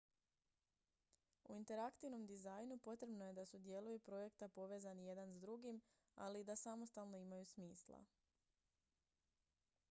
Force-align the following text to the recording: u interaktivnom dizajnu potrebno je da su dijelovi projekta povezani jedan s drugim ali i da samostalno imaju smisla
u 1.49 1.53
interaktivnom 1.55 2.23
dizajnu 2.31 2.77
potrebno 2.87 3.27
je 3.27 3.33
da 3.39 3.45
su 3.45 3.59
dijelovi 3.59 3.99
projekta 3.99 4.47
povezani 4.47 5.05
jedan 5.07 5.31
s 5.33 5.39
drugim 5.45 5.81
ali 6.15 6.41
i 6.41 6.43
da 6.51 6.55
samostalno 6.55 7.17
imaju 7.17 7.45
smisla 7.45 8.03